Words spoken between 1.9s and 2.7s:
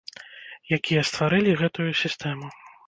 сістэму.